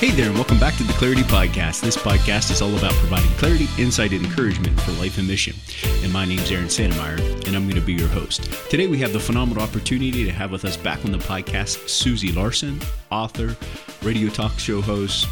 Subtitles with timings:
[0.00, 1.82] Hey there, and welcome back to the Clarity Podcast.
[1.82, 5.54] This podcast is all about providing clarity, insight, and encouragement for life and mission.
[6.02, 8.50] And my name's Aaron Sandemeyer, and I'm going to be your host.
[8.70, 12.32] Today, we have the phenomenal opportunity to have with us back on the podcast Susie
[12.32, 12.80] Larson,
[13.12, 13.54] author,
[14.00, 15.28] radio talk show host,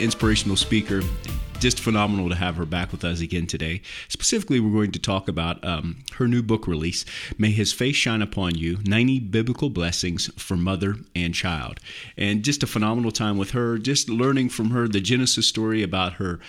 [0.00, 1.00] inspirational speaker,
[1.60, 3.82] just phenomenal to have her back with us again today.
[4.08, 7.04] Specifically, we're going to talk about um, her new book release,
[7.36, 11.80] May His Face Shine Upon You 90 Biblical Blessings for Mother and Child.
[12.16, 16.14] And just a phenomenal time with her, just learning from her the Genesis story about
[16.14, 16.40] her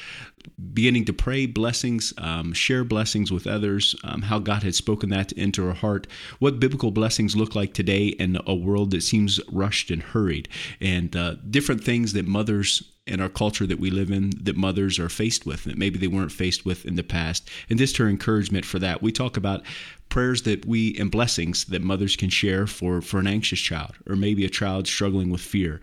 [0.73, 5.31] beginning to pray blessings, um, share blessings with others, um, how God had spoken that
[5.33, 6.07] into her heart,
[6.39, 10.47] what biblical blessings look like today in a world that seems rushed and hurried,
[10.79, 14.99] and uh, different things that mothers in our culture that we live in that mothers
[14.99, 17.49] are faced with that maybe they weren't faced with in the past.
[17.69, 19.01] And just her encouragement for that.
[19.01, 19.63] We talk about
[20.09, 24.15] prayers that we and blessings that mothers can share for for an anxious child or
[24.15, 25.79] maybe a child struggling with fear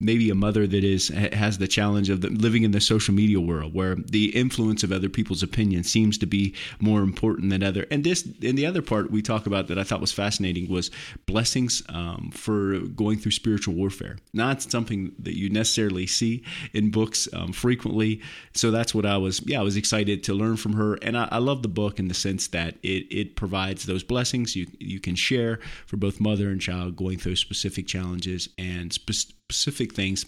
[0.00, 3.40] maybe a mother that is has the challenge of the, living in the social media
[3.40, 7.86] world where the influence of other people's opinions seems to be more important than other.
[7.90, 10.90] And this and the other part we talk about that i thought was fascinating was
[11.26, 14.18] blessings um, for going through spiritual warfare.
[14.32, 16.42] Not something that you necessarily see
[16.72, 18.20] in books um, frequently.
[18.52, 20.94] So that's what i was yeah i was excited to learn from her.
[20.94, 24.56] And i, I love the book in the sense that it, it provides those blessings
[24.56, 29.36] you you can share for both mother and child going through specific challenges and specific
[29.54, 30.26] specific things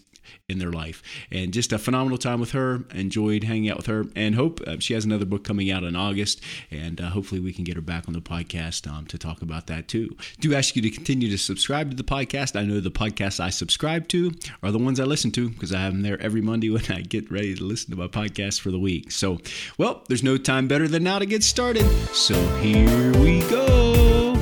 [0.48, 1.02] in their life.
[1.30, 2.84] And just a phenomenal time with her.
[2.94, 5.96] Enjoyed hanging out with her, and hope uh, she has another book coming out in
[5.96, 6.40] August.
[6.70, 9.66] And uh, hopefully, we can get her back on the podcast um, to talk about
[9.66, 10.16] that too.
[10.40, 12.58] Do ask you to continue to subscribe to the podcast.
[12.58, 15.80] I know the podcasts I subscribe to are the ones I listen to because I
[15.80, 18.70] have them there every Monday when I get ready to listen to my podcast for
[18.70, 19.10] the week.
[19.10, 19.38] So,
[19.78, 21.86] well, there's no time better than now to get started.
[22.12, 24.35] So here we go.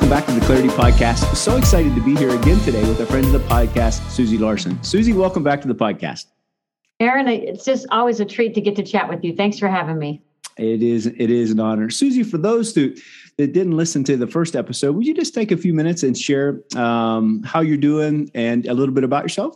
[0.00, 1.36] Welcome back to the Clarity Podcast.
[1.36, 4.82] So excited to be here again today with a friend of the podcast, Susie Larson.
[4.82, 6.24] Susie, welcome back to the podcast.
[7.00, 9.36] Aaron, it's just always a treat to get to chat with you.
[9.36, 10.22] Thanks for having me.
[10.56, 11.90] It is it is an honor.
[11.90, 12.94] Susie, for those who
[13.36, 16.16] that didn't listen to the first episode, would you just take a few minutes and
[16.16, 19.54] share um, how you're doing and a little bit about yourself?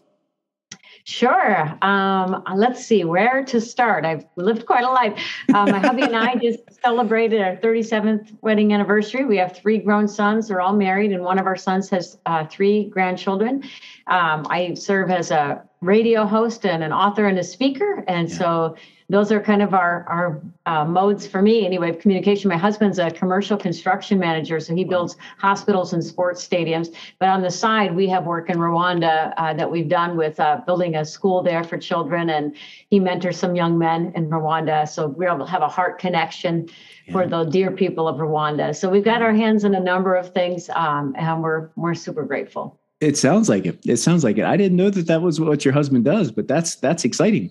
[1.07, 1.79] Sure.
[1.83, 4.07] Um, let's see where to start.
[4.07, 5.23] I've lived quite a life.
[5.53, 9.27] Um, my hubby and I just celebrated our 37th wedding anniversary.
[9.27, 10.49] We have three grown sons.
[10.49, 13.65] They're all married, and one of our sons has uh, three grandchildren.
[14.07, 18.03] Um, I serve as a radio host and an author and a speaker.
[18.09, 18.39] And yeah.
[18.39, 18.77] so
[19.09, 21.67] those are kind of our our uh, modes for me.
[21.67, 26.47] Anyway of communication my husband's a commercial construction manager so he builds hospitals and sports
[26.47, 26.95] stadiums.
[27.19, 30.63] But on the side we have work in rwanda uh, that we've done with uh,
[30.67, 32.57] building a school there for children and
[32.89, 34.89] he mentors some young men in rwanda.
[34.89, 36.69] So we have a heart connection
[37.07, 37.13] yeah.
[37.13, 38.75] for the dear people of rwanda.
[38.75, 42.25] So we've got our hands in a number of things um, and we're we're super
[42.25, 42.81] grateful.
[43.01, 43.85] It sounds like it.
[43.85, 44.45] It sounds like it.
[44.45, 47.51] I didn't know that that was what your husband does but that's that's exciting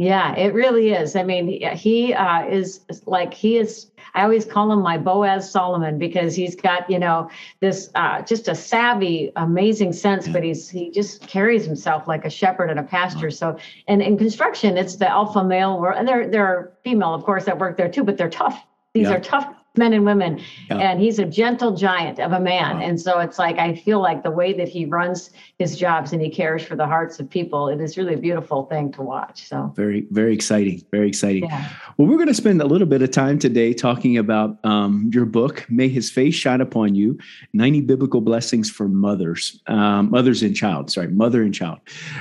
[0.00, 1.14] yeah, it really is.
[1.14, 1.46] I mean,
[1.76, 3.90] he uh, is like he is.
[4.14, 7.28] I always call him my Boaz Solomon because he's got you know
[7.60, 12.30] this uh, just a savvy, amazing sense, but he's he just carries himself like a
[12.30, 13.30] shepherd and a pastor.
[13.30, 17.22] So, and in construction, it's the alpha male world, and there there are female, of
[17.24, 18.58] course, that work there too, but they're tough.
[18.94, 19.16] These yeah.
[19.16, 20.40] are tough men and women.
[20.68, 20.78] Yeah.
[20.78, 22.78] and he's a gentle giant of a man.
[22.78, 22.82] Wow.
[22.82, 26.20] and so it's like i feel like the way that he runs his jobs and
[26.20, 29.46] he cares for the hearts of people it is really a beautiful thing to watch
[29.48, 29.72] so.
[29.76, 31.44] Very very exciting very exciting.
[31.44, 31.68] Yeah.
[31.96, 35.24] well we're going to spend a little bit of time today talking about um, your
[35.24, 37.18] book may his face shine upon you
[37.52, 41.78] 90 biblical blessings for mothers um, mothers and child sorry mother and child.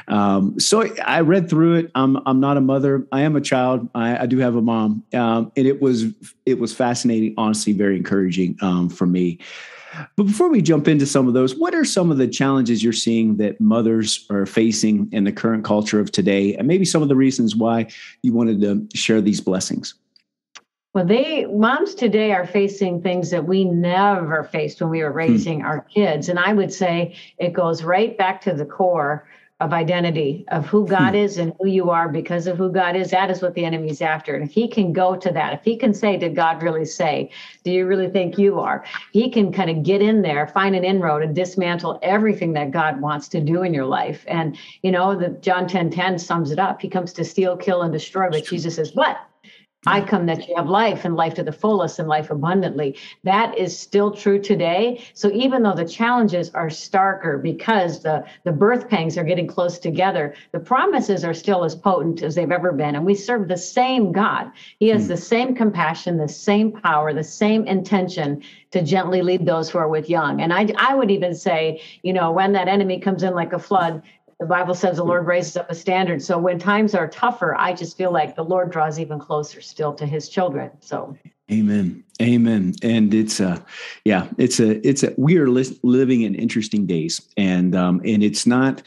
[0.07, 1.91] Um, so i read through it.
[1.95, 3.07] I'm, I'm not a mother.
[3.11, 3.89] I am a child.
[3.95, 5.03] I, I do have a mom.
[5.13, 6.05] Um, and it was
[6.45, 9.39] it was fascinating honestly very encouraging um, for me.
[10.15, 12.93] But before we jump into some of those, what are some of the challenges you're
[12.93, 16.55] seeing that mothers are facing in the current culture of today?
[16.55, 17.87] And maybe some of the reasons why
[18.21, 19.95] you wanted to share these blessings?
[20.93, 25.17] Well, they moms today are facing things that we never faced when we were hmm.
[25.17, 25.65] raising hmm.
[25.65, 26.29] our kids.
[26.29, 29.27] And I would say it goes right back to the core
[29.59, 31.17] of identity of who God hmm.
[31.17, 33.11] is and who you are because of who God is.
[33.11, 34.33] That is what the enemy's after.
[34.33, 37.29] And if he can go to that, if he can say, Did God really say?
[37.63, 38.85] Do you really think you are?
[39.11, 43.01] He can kind of get in there, find an inroad, and dismantle everything that God
[43.01, 44.23] wants to do in your life.
[44.27, 46.81] And you know, the John 10 10 sums it up.
[46.81, 49.19] He comes to steal, kill, and destroy, but Jesus says, But
[49.85, 52.97] I come that you have life and life to the fullest and life abundantly.
[53.23, 55.01] That is still true today.
[55.13, 59.79] So even though the challenges are starker because the, the birth pangs are getting close
[59.79, 62.95] together, the promises are still as potent as they've ever been.
[62.95, 64.51] And we serve the same God.
[64.79, 65.09] He has mm.
[65.09, 69.87] the same compassion, the same power, the same intention to gently lead those who are
[69.87, 70.41] with young.
[70.41, 73.59] And I, I would even say, you know, when that enemy comes in like a
[73.59, 74.03] flood,
[74.39, 76.21] the Bible says the Lord raises up a standard.
[76.21, 79.93] So when times are tougher, I just feel like the Lord draws even closer still
[79.95, 80.71] to his children.
[80.79, 81.17] So
[81.51, 82.03] Amen.
[82.21, 82.73] Amen.
[82.83, 83.63] And it's a,
[84.05, 88.23] yeah, it's a, it's a, we are li- living in interesting days and, um, and
[88.23, 88.83] it's not,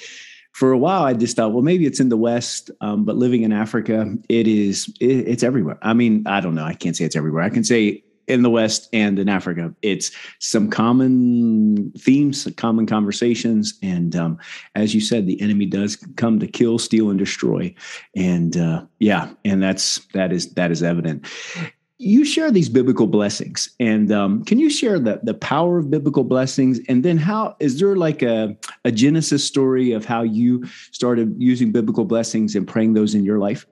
[0.52, 3.42] for a while i just thought well maybe it's in the west um, but living
[3.42, 7.06] in africa it is it, it's everywhere i mean i don't know i can't say
[7.06, 9.74] it's everywhere i can say in the West and in Africa.
[9.82, 14.38] It's some common themes, common conversations, and um,
[14.74, 17.74] as you said, the enemy does come to kill, steal, and destroy.
[18.16, 21.26] And uh, yeah, and that's that is that is evident.
[21.98, 26.24] You share these biblical blessings, and um, can you share the the power of biblical
[26.24, 26.80] blessings?
[26.88, 31.70] And then, how is there like a a Genesis story of how you started using
[31.70, 33.66] biblical blessings and praying those in your life?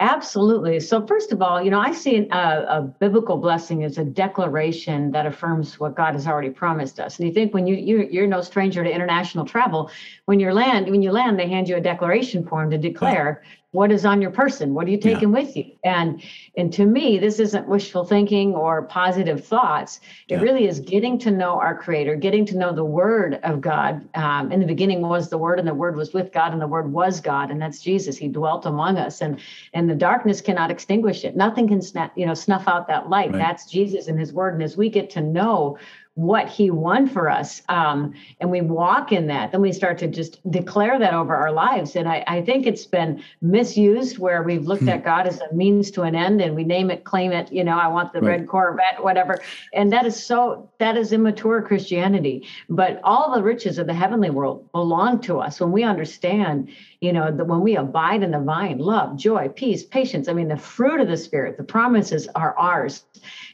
[0.00, 0.80] Absolutely.
[0.80, 5.12] So, first of all, you know, I see a, a, biblical blessing as a declaration
[5.12, 7.18] that affirms what God has already promised us.
[7.18, 9.92] And you think when you, you you're no stranger to international travel,
[10.24, 13.90] when you land, when you land, they hand you a declaration form to declare what
[13.90, 14.72] is on your person?
[14.72, 15.40] What are you taking yeah.
[15.40, 15.64] with you?
[15.82, 16.22] And
[16.56, 19.98] and to me this isn't wishful thinking or positive thoughts.
[20.28, 20.42] It yeah.
[20.42, 24.08] really is getting to know our creator getting to know the word of god.
[24.14, 26.68] Um, in the beginning was the word and the word was with god and the
[26.68, 28.16] word was god and that's jesus.
[28.16, 29.40] He dwelt among us and
[29.72, 31.34] and the darkness cannot extinguish it.
[31.34, 33.32] Nothing can snap you know snuff out that light.
[33.32, 33.38] Right.
[33.38, 35.78] that's jesus and his word and as we get to know
[36.14, 40.06] what he won for us um, and we walk in that then we start to
[40.06, 41.96] just declare that over our lives.
[41.96, 44.90] And i, I think it's been misused where we've looked hmm.
[44.90, 47.64] at god as a means to an end and we name it claim it you
[47.64, 48.40] know i want the right.
[48.40, 49.38] red corvette whatever.
[49.72, 52.46] And that is so that is immature christianity.
[52.68, 55.60] But all the riches of the heavenly world belong to us.
[55.60, 56.70] When we understand
[57.04, 60.48] you know that when we abide in the vine love joy peace patience i mean
[60.48, 63.04] the fruit of the spirit the promises are ours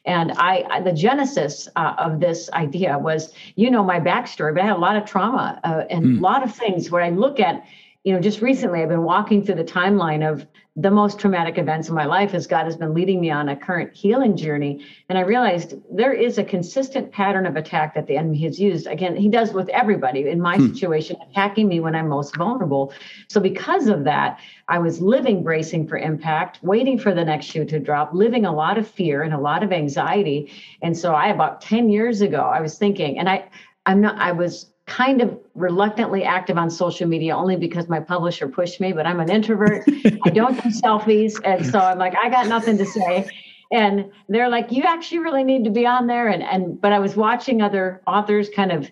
[0.05, 4.67] and I, the genesis uh, of this idea was, you know, my backstory, but I
[4.67, 6.19] had a lot of trauma uh, and mm.
[6.19, 7.65] a lot of things where I look at,
[8.03, 11.91] you know, just recently I've been walking through the timeline of the most traumatic events
[11.91, 14.87] in my life as God has been leading me on a current healing journey.
[15.11, 18.87] And I realized there is a consistent pattern of attack that the enemy has used.
[18.87, 20.69] Again, he does with everybody in my hmm.
[20.69, 22.95] situation, attacking me when I'm most vulnerable.
[23.29, 24.39] So, because of that,
[24.69, 28.55] I was living bracing for impact, waiting for the next shoe to drop, living a
[28.55, 30.53] lot of fear and a lot of anxiety.
[30.81, 33.47] And so, I about 10 years ago, I was thinking, and I,
[33.85, 38.49] I'm not, I was kind of reluctantly active on social media only because my publisher
[38.49, 39.85] pushed me, but I'm an introvert.
[40.25, 41.41] I don't do selfies.
[41.45, 43.31] And so I'm like, I got nothing to say.
[43.71, 46.29] And they're like, you actually really need to be on there.
[46.29, 48.91] And and but I was watching other authors kind of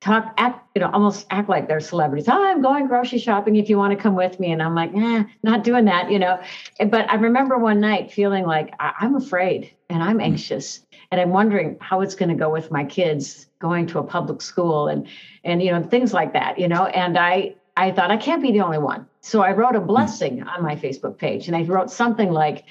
[0.00, 2.28] talk act, you know, almost act like they're celebrities.
[2.28, 4.52] Oh, I'm going grocery shopping if you want to come with me.
[4.52, 6.40] And I'm like, eh, not doing that, you know.
[6.78, 10.22] But I remember one night feeling like I- I'm afraid and I'm hmm.
[10.22, 10.80] anxious
[11.10, 14.40] and I'm wondering how it's going to go with my kids going to a public
[14.40, 15.08] school and
[15.44, 18.52] and you know things like that you know and i i thought i can't be
[18.52, 21.90] the only one so i wrote a blessing on my facebook page and i wrote
[21.90, 22.64] something like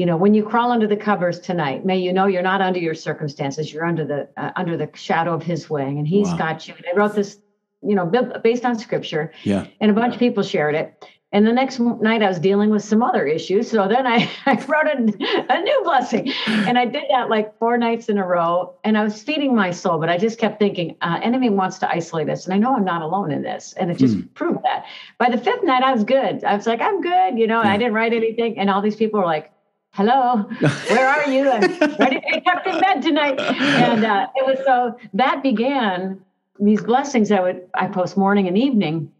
[0.00, 2.80] you know when you crawl under the covers tonight may you know you're not under
[2.80, 6.38] your circumstances you're under the uh, under the shadow of his wing and he's wow.
[6.38, 7.36] got you and i wrote this
[7.82, 8.06] you know
[8.42, 12.24] based on scripture yeah and a bunch of people shared it and the next night
[12.24, 13.70] I was dealing with some other issues.
[13.70, 16.32] So then I, I wrote a, a new blessing.
[16.48, 18.74] And I did that like four nights in a row.
[18.82, 21.88] And I was feeding my soul, but I just kept thinking, uh, enemy wants to
[21.88, 22.46] isolate us.
[22.46, 23.74] And I know I'm not alone in this.
[23.74, 24.22] And it just hmm.
[24.34, 24.86] proved that.
[25.18, 26.42] By the fifth night, I was good.
[26.42, 27.38] I was like, I'm good.
[27.38, 27.74] You know, yeah.
[27.74, 28.58] I didn't write anything.
[28.58, 29.52] And all these people were like,
[29.92, 30.36] hello,
[30.88, 31.50] where are you?
[31.50, 33.40] I'm ready to kept in bed tonight.
[33.40, 36.20] And uh, it was so that began
[36.58, 39.10] these blessings I would, I post morning and evening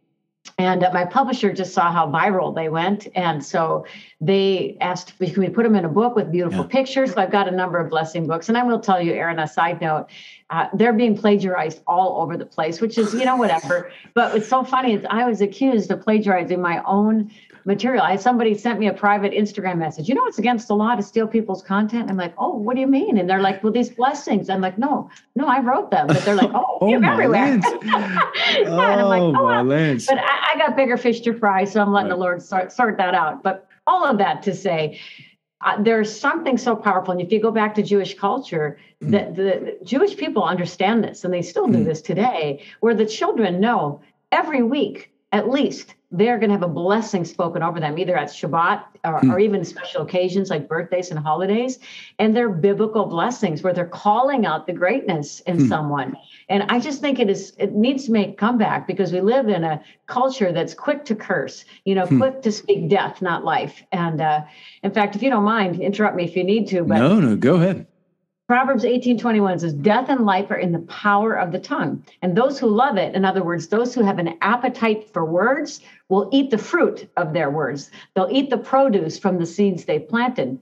[0.58, 3.84] and uh, my publisher just saw how viral they went and so
[4.20, 6.70] they asked if we put them in a book with beautiful yeah.
[6.70, 9.38] pictures so i've got a number of blessing books and i will tell you aaron
[9.38, 10.06] a side note
[10.50, 14.48] uh, they're being plagiarized all over the place which is you know whatever but it's
[14.48, 17.30] so funny is i was accused of plagiarizing my own
[17.64, 18.02] material.
[18.02, 20.08] I somebody sent me a private Instagram message.
[20.08, 22.10] You know, it's against the law to steal people's content.
[22.10, 23.18] I'm like, oh, what do you mean?
[23.18, 24.48] And they're like, well, these blessings.
[24.50, 26.06] I'm like, no, no, I wrote them.
[26.06, 27.58] But they're like, oh, oh you're everywhere.
[27.82, 28.28] yeah,
[28.66, 30.06] oh, I'm like, oh, my lens.
[30.06, 32.16] But I, I, got bigger fish to fry, so I'm letting right.
[32.16, 33.42] the Lord sort, sort that out.
[33.42, 35.00] But all of that to say,
[35.64, 37.12] uh, there's something so powerful.
[37.12, 39.10] And if you go back to Jewish culture, mm.
[39.10, 41.84] the, the Jewish people understand this, and they still do mm.
[41.84, 44.00] this today, where the children know
[44.32, 48.28] every week at least they're going to have a blessing spoken over them, either at
[48.28, 49.30] Shabbat or, hmm.
[49.30, 51.78] or, even special occasions like birthdays and holidays.
[52.18, 55.68] And they're biblical blessings where they're calling out the greatness in hmm.
[55.68, 56.16] someone.
[56.48, 59.62] And I just think it is it needs to make comeback because we live in
[59.62, 62.18] a culture that's quick to curse, you know, hmm.
[62.18, 63.80] quick to speak death, not life.
[63.92, 64.42] And uh,
[64.82, 66.82] in fact, if you don't mind, interrupt me if you need to.
[66.82, 67.86] But no, no, go ahead.
[68.50, 72.04] Proverbs 18:21 says, Death and life are in the power of the tongue.
[72.20, 75.80] And those who love it, in other words, those who have an appetite for words,
[76.08, 77.92] will eat the fruit of their words.
[78.12, 80.58] They'll eat the produce from the seeds they've planted.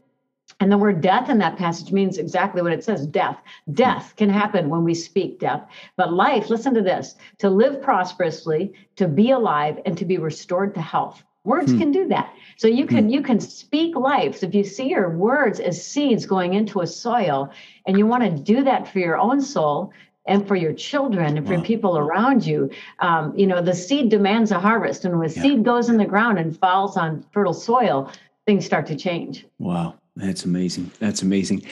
[0.61, 3.41] And the word death in that passage means exactly what it says death.
[3.73, 5.67] Death can happen when we speak death.
[5.97, 10.75] But life, listen to this to live prosperously, to be alive, and to be restored
[10.75, 11.23] to health.
[11.45, 11.79] Words hmm.
[11.79, 12.33] can do that.
[12.57, 13.11] So you can hmm.
[13.11, 14.39] you can speak life.
[14.39, 17.51] So if you see your words as seeds going into a soil,
[17.87, 19.93] and you want to do that for your own soul
[20.27, 21.63] and for your children and for wow.
[21.63, 25.43] people around you, um, you know the seed demands a harvest, and when yeah.
[25.43, 28.11] seed goes in the ground and falls on fertile soil,
[28.47, 29.47] things start to change.
[29.59, 29.95] Wow.
[30.19, 30.91] That's amazing.
[30.99, 31.63] That's amazing.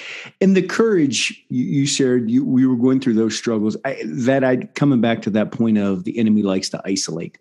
[0.40, 3.76] And the courage you, you shared, you, we were going through those struggles.
[3.84, 7.38] I, that I coming back to that point of the enemy likes to isolate,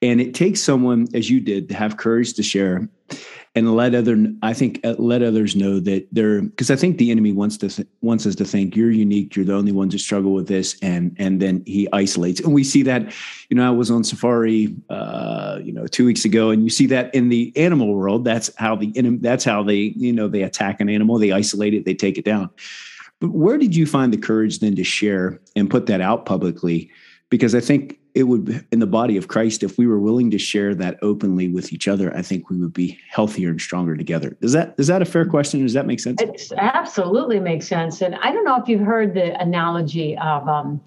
[0.00, 2.88] and it takes someone as you did to have courage to share
[3.56, 7.10] and let other i think uh, let others know that they're because i think the
[7.10, 9.34] enemy wants to th- wants us to think you're unique.
[9.34, 12.40] You're the only ones that struggle with this and and then he isolates.
[12.40, 13.12] And we see that
[13.48, 16.86] you know i was on safari uh you know two weeks ago and you see
[16.86, 18.24] that in the animal world.
[18.24, 21.84] That's how the that's how they you know they attack an animal they isolate it
[21.84, 22.50] they take it down.
[23.20, 26.90] But where did you find the courage then to share and put that out publicly?
[27.30, 30.38] Because i think it would in the body of Christ if we were willing to
[30.38, 34.30] share that openly with each other I think we would be healthier and stronger together.
[34.40, 35.62] Does that is that a fair question?
[35.62, 36.22] Does that make sense?
[36.22, 38.00] It absolutely makes sense.
[38.00, 40.80] And I don't know if you've heard the analogy of um,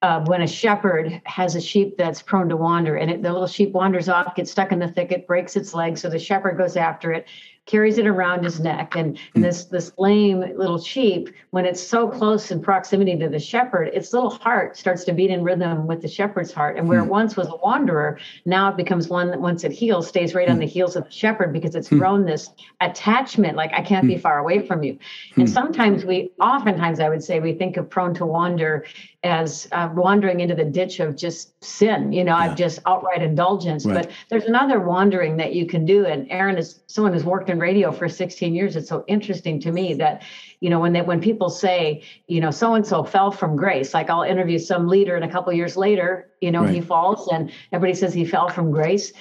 [0.00, 3.46] uh, when a shepherd has a sheep that's prone to wander and it, the little
[3.46, 6.76] sheep wanders off gets stuck in the thicket breaks its leg so the shepherd goes
[6.76, 7.26] after it
[7.66, 8.94] carries it around his neck.
[8.96, 9.40] And, and hmm.
[9.42, 14.12] this this lame little sheep, when it's so close in proximity to the shepherd, its
[14.12, 16.76] little heart starts to beat in rhythm with the shepherd's heart.
[16.76, 17.10] And where it hmm.
[17.10, 20.56] once was a wanderer, now it becomes one that once it heals, stays right on
[20.56, 20.60] hmm.
[20.60, 24.38] the heels of the shepherd because it's grown this attachment, like I can't be far
[24.38, 24.98] away from you.
[25.36, 28.84] And sometimes we, oftentimes I would say, we think of prone to wander
[29.24, 32.44] as uh, wandering into the ditch of just sin, you know, yeah.
[32.44, 33.86] I've just outright indulgence.
[33.86, 34.02] Right.
[34.02, 36.04] But there's another wandering that you can do.
[36.04, 38.76] And Aaron is someone who's worked in radio for 16 years.
[38.76, 40.22] It's so interesting to me that
[40.64, 43.92] you know when they when people say you know so and so fell from grace
[43.92, 46.74] like i'll interview some leader and a couple years later you know right.
[46.74, 49.12] he falls and everybody says he fell from grace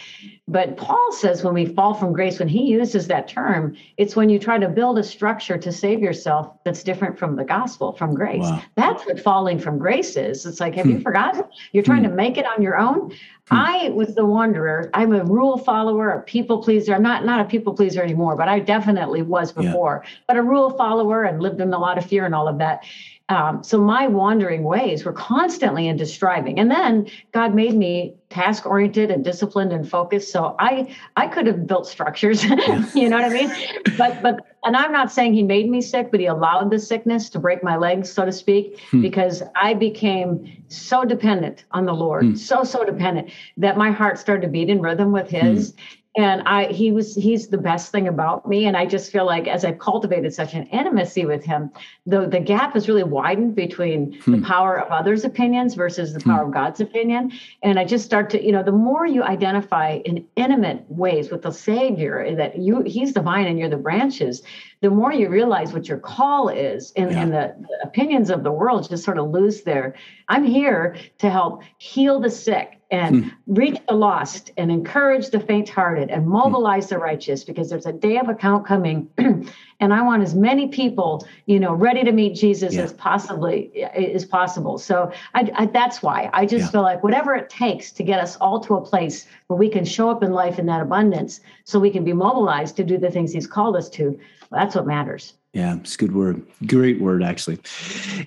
[0.47, 4.29] but paul says when we fall from grace when he uses that term it's when
[4.29, 8.13] you try to build a structure to save yourself that's different from the gospel from
[8.13, 8.61] grace wow.
[8.75, 10.93] that's what falling from grace is it's like have hmm.
[10.93, 12.09] you forgotten you're trying hmm.
[12.09, 13.11] to make it on your own
[13.49, 13.55] Hmm.
[13.55, 14.89] I was the wanderer.
[14.93, 16.95] I'm a rule follower, a people pleaser.
[16.95, 20.03] I'm not not a people pleaser anymore, but I definitely was before.
[20.03, 20.09] Yeah.
[20.27, 22.85] But a rule follower and lived in a lot of fear and all of that.
[23.33, 26.59] Um, so my wandering ways were constantly into striving.
[26.59, 30.31] And then God made me task oriented and disciplined and focused.
[30.31, 32.43] So I I could have built structures,
[32.93, 33.51] you know what I mean?
[33.97, 37.29] But but and I'm not saying he made me sick, but he allowed the sickness
[37.31, 39.01] to break my legs, so to speak, hmm.
[39.01, 42.35] because I became so dependent on the Lord, hmm.
[42.35, 45.71] so so dependent that my heart started to beat in rhythm with his.
[45.71, 45.77] Hmm
[46.15, 49.47] and i he was he's the best thing about me and i just feel like
[49.47, 51.71] as i've cultivated such an intimacy with him
[52.05, 54.33] the the gap has really widened between hmm.
[54.33, 56.29] the power of others opinions versus the hmm.
[56.29, 56.47] power hmm.
[56.47, 57.31] of god's opinion
[57.63, 61.41] and i just start to you know the more you identify in intimate ways with
[61.41, 64.43] the savior that you he's the vine and you're the branches
[64.81, 67.21] the more you realize what your call is and, yeah.
[67.21, 69.95] and the, the opinions of the world just sort of lose their
[70.29, 73.29] i'm here to help heal the sick and hmm.
[73.47, 77.91] reach the lost and encourage the faint hearted and mobilize the righteous because there's a
[77.91, 82.35] day of account coming and i want as many people you know ready to meet
[82.35, 82.83] jesus yeah.
[82.83, 83.63] as possibly
[83.95, 86.71] is possible so I, I, that's why i just yeah.
[86.71, 89.83] feel like whatever it takes to get us all to a place where we can
[89.83, 93.09] show up in life in that abundance so we can be mobilized to do the
[93.09, 94.17] things he's called us to
[94.51, 96.41] that's what matters yeah, it's a good word.
[96.65, 97.59] Great word, actually.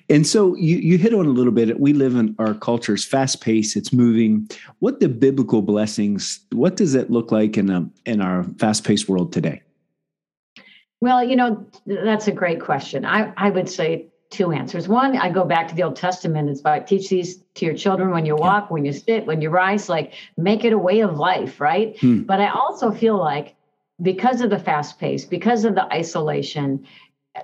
[0.09, 1.81] And so you, you hit on a little bit.
[1.81, 3.77] We live in our culture is fast paced.
[3.77, 4.49] It's moving.
[4.79, 6.39] What the biblical blessings?
[6.53, 9.61] What does it look like in a in our fast paced world today?
[11.01, 13.05] Well, you know that's a great question.
[13.05, 14.87] I I would say two answers.
[14.87, 16.49] One, I go back to the Old Testament.
[16.49, 18.73] It's about teach these to your children when you walk, yeah.
[18.73, 19.89] when you sit, when you rise.
[19.89, 21.99] Like make it a way of life, right?
[21.99, 22.23] Hmm.
[22.23, 23.57] But I also feel like
[24.03, 26.87] because of the fast pace, because of the isolation,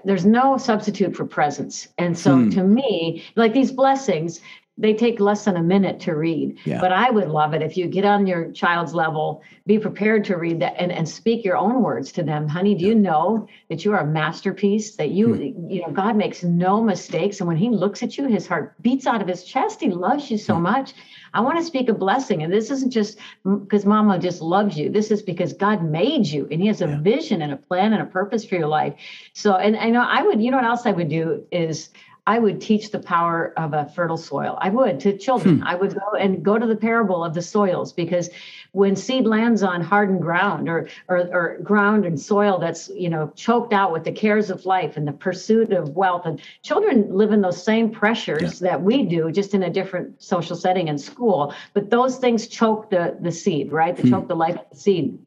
[0.05, 1.89] there's no substitute for presence.
[1.99, 2.51] And so hmm.
[2.51, 4.41] to me, like these blessings,
[4.79, 6.59] they take less than a minute to read.
[6.65, 6.81] Yeah.
[6.81, 10.37] But I would love it if you get on your child's level, be prepared to
[10.37, 12.49] read that and, and speak your own words to them.
[12.49, 14.97] Honey, do you know that you are a masterpiece?
[14.97, 15.71] That you, hmm.
[15.71, 17.41] you know, God makes no mistakes.
[17.41, 19.81] And when he looks at you, his heart beats out of his chest.
[19.81, 20.63] He loves you so hmm.
[20.63, 20.95] much.
[21.35, 22.43] I want to speak a blessing.
[22.43, 24.91] And this isn't just because mama just loves you.
[24.91, 27.01] This is because God made you and he has a yeah.
[27.01, 28.95] vision and a plan and a purpose for your life.
[29.35, 31.91] So, and I know I would, you know what else I would do is
[32.25, 34.57] I would teach the power of a fertile soil.
[34.61, 35.59] I would to children.
[35.59, 35.67] Hmm.
[35.67, 38.31] I would go and go to the parable of the soils because
[38.71, 43.33] when seed lands on hardened ground or, or, or ground and soil that's you know
[43.35, 47.33] choked out with the cares of life and the pursuit of wealth, and children live
[47.33, 48.71] in those same pressures yeah.
[48.71, 51.53] that we do, just in a different social setting in school.
[51.75, 53.97] But those things choke the the seed, right?
[53.97, 54.11] They hmm.
[54.11, 55.19] choke the life of the seed.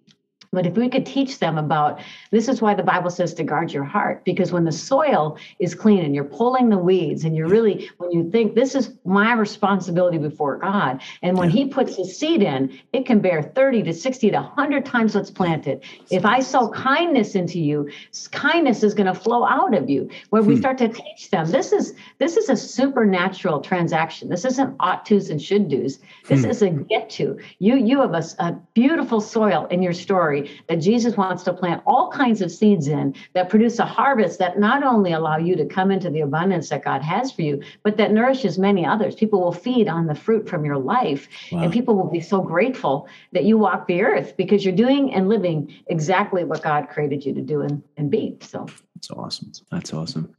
[0.56, 2.00] But if we could teach them about
[2.32, 5.76] this is why the Bible says to guard your heart, because when the soil is
[5.76, 9.34] clean and you're pulling the weeds and you're really, when you think this is my
[9.34, 13.94] responsibility before God, and when He puts His seed in, it can bear 30 to
[13.94, 15.84] 60 to 100 times what's planted.
[16.10, 17.90] If I sow kindness into you,
[18.32, 20.10] kindness is going to flow out of you.
[20.30, 20.62] Where we hmm.
[20.62, 24.30] start to teach them, this is this is a supernatural transaction.
[24.30, 26.00] This isn't ought tos and should do's.
[26.28, 26.50] This hmm.
[26.50, 27.38] is a get to.
[27.60, 31.82] You you have a, a beautiful soil in your story that Jesus wants to plant
[31.86, 35.66] all kinds of seeds in that produce a harvest that not only allow you to
[35.66, 39.16] come into the abundance that God has for you, but that nourishes many others.
[39.16, 41.64] People will feed on the fruit from your life, wow.
[41.64, 45.30] and people will be so grateful that you walk the earth because you're doing and
[45.30, 48.38] living exactly what God created you to do and, and be.
[48.42, 49.52] So that's awesome.
[49.72, 50.34] That's awesome.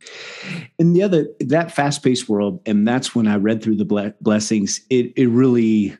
[0.78, 4.80] And the other, that fast paced world, and that's when I read through the blessings,
[4.90, 5.96] it, it really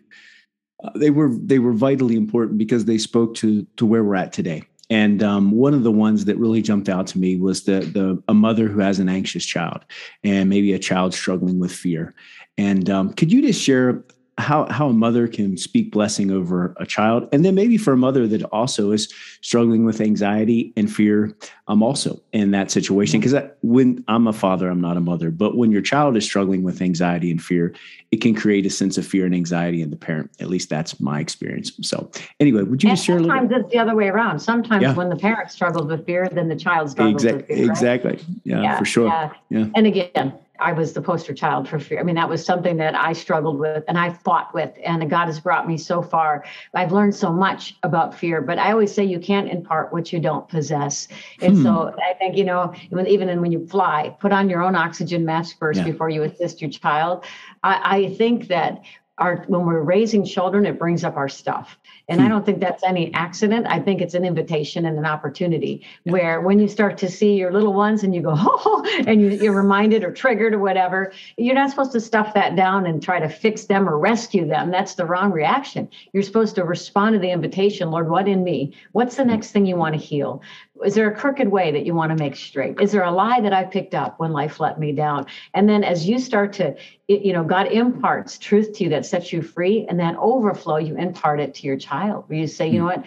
[0.82, 4.32] uh, they were they were vitally important because they spoke to to where we're at
[4.32, 4.62] today.
[4.88, 8.22] And um, one of the ones that really jumped out to me was the the
[8.28, 9.84] a mother who has an anxious child,
[10.22, 12.14] and maybe a child struggling with fear.
[12.58, 14.04] And um, could you just share
[14.38, 17.96] how how a mother can speak blessing over a child and then maybe for a
[17.96, 21.34] mother that also is struggling with anxiety and fear
[21.68, 23.18] i'm also in that situation.
[23.18, 26.62] Because when i'm a father i'm not a mother but when your child is struggling
[26.62, 27.74] with anxiety and fear
[28.10, 30.30] it can create a sense of fear and anxiety in the parent.
[30.38, 31.72] At least that's my experience.
[31.82, 34.40] So anyway would you and just share sometimes it's the other way around.
[34.40, 34.94] Sometimes yeah.
[34.94, 37.40] when the parent struggles with fear then the child struggles exactly.
[37.48, 38.18] with fear exactly.
[38.44, 39.08] Yeah, yeah, for sure.
[39.08, 39.32] yeah.
[39.48, 39.66] yeah.
[39.74, 42.00] And again I was the poster child for fear.
[42.00, 45.26] I mean, that was something that I struggled with and I fought with, and God
[45.26, 46.44] has brought me so far.
[46.74, 50.20] I've learned so much about fear, but I always say you can't impart what you
[50.20, 51.08] don't possess.
[51.40, 51.62] And hmm.
[51.62, 52.74] so I think, you know,
[53.06, 55.84] even when you fly, put on your own oxygen mask first yeah.
[55.84, 57.24] before you assist your child.
[57.62, 58.82] I, I think that
[59.18, 61.78] our when we're raising children, it brings up our stuff.
[62.08, 62.26] And hmm.
[62.26, 63.66] I don't think that's any accident.
[63.68, 66.12] I think it's an invitation and an opportunity yeah.
[66.12, 69.50] where when you start to see your little ones and you go, oh, and you,
[69.50, 73.18] are reminded or triggered or whatever, you're not supposed to stuff that down and try
[73.18, 74.70] to fix them or rescue them.
[74.70, 75.88] That's the wrong reaction.
[76.12, 78.74] You're supposed to respond to the invitation, Lord, what in me?
[78.92, 79.30] What's the hmm.
[79.30, 80.42] next thing you want to heal?
[80.84, 82.80] Is there a crooked way that you want to make straight?
[82.80, 85.26] Is there a lie that I picked up when life let me down?
[85.54, 86.76] And then as you start to,
[87.08, 90.96] you know, God imparts truth to you that sets you free, and that overflow, you
[90.96, 93.00] impart it to your child, where you say, you know hmm.
[93.00, 93.04] what,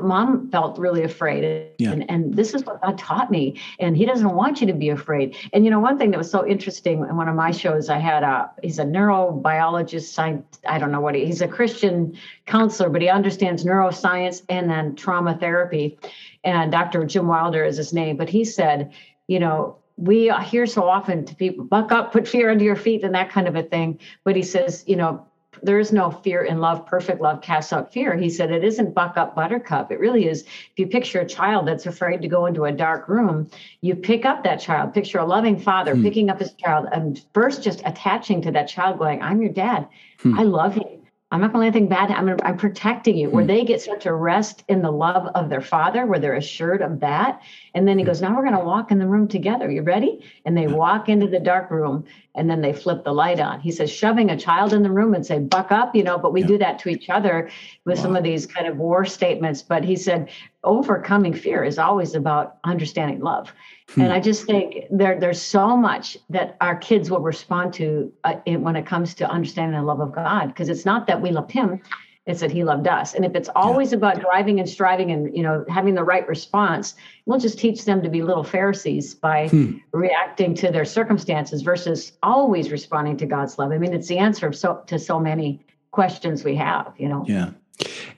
[0.00, 1.68] mom felt really afraid.
[1.78, 1.92] Yeah.
[1.92, 3.60] And, and this is what God taught me.
[3.78, 5.36] And he doesn't want you to be afraid.
[5.52, 7.98] And, you know, one thing that was so interesting in one of my shows, I
[7.98, 12.88] had a, he's a neurobiologist, science, I don't know what he, he's a Christian counselor,
[12.88, 15.98] but he understands neuroscience and then trauma therapy
[16.46, 17.04] and Dr.
[17.04, 18.92] Jim Wilder is his name, but he said,
[19.26, 23.02] you know, we hear so often to people, buck up, put fear under your feet,
[23.02, 23.98] and that kind of a thing.
[24.22, 25.26] But he says, you know,
[25.62, 26.86] there is no fear in love.
[26.86, 28.16] Perfect love casts out fear.
[28.16, 29.90] He said it isn't buck up buttercup.
[29.90, 30.42] It really is.
[30.42, 34.24] If you picture a child that's afraid to go into a dark room, you pick
[34.24, 34.94] up that child.
[34.94, 36.02] Picture a loving father hmm.
[36.02, 39.88] picking up his child and first just attaching to that child, going, I'm your dad.
[40.20, 40.38] Hmm.
[40.38, 40.96] I love you.
[41.32, 42.10] I'm not going to let anything bad.
[42.12, 43.30] I'm, I'm protecting you.
[43.30, 43.48] Where hmm.
[43.48, 47.00] they get such a rest in the love of their father, where they're assured of
[47.00, 47.42] that.
[47.76, 49.70] And then he goes, Now we're going to walk in the room together.
[49.70, 50.24] You ready?
[50.46, 53.60] And they walk into the dark room and then they flip the light on.
[53.60, 56.32] He says, shoving a child in the room and say, buck up, you know, but
[56.32, 56.46] we yeah.
[56.46, 57.50] do that to each other
[57.84, 58.02] with wow.
[58.02, 59.60] some of these kind of war statements.
[59.60, 60.30] But he said,
[60.64, 63.52] overcoming fear is always about understanding love.
[63.90, 64.02] Hmm.
[64.02, 68.36] And I just think there, there's so much that our kids will respond to uh,
[68.46, 71.30] in, when it comes to understanding the love of God, because it's not that we
[71.30, 71.82] love Him,
[72.26, 73.14] it's that He loved us.
[73.14, 73.98] And if it's always yeah.
[73.98, 78.02] about driving and striving and you know having the right response, we'll just teach them
[78.02, 79.76] to be little Pharisees by hmm.
[79.92, 83.72] reacting to their circumstances versus always responding to God's love.
[83.72, 86.92] I mean, it's the answer so, to so many questions we have.
[86.98, 87.24] You know.
[87.26, 87.50] Yeah.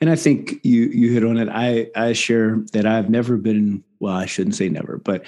[0.01, 1.49] And I think you you hit on it.
[1.51, 5.27] I I share that I've never been well, I shouldn't say never, but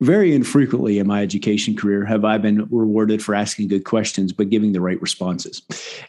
[0.00, 4.48] very infrequently in my education career have I been rewarded for asking good questions, but
[4.48, 5.62] giving the right responses.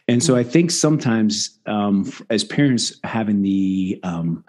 [0.08, 4.44] And so I think sometimes um, as parents, having the um,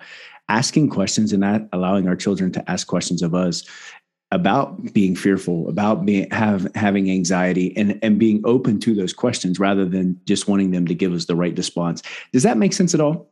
[0.49, 3.63] asking questions and not allowing our children to ask questions of us
[4.31, 9.59] about being fearful, about being have having anxiety, and and being open to those questions
[9.59, 12.01] rather than just wanting them to give us the right response.
[12.31, 13.29] Does that make sense at all?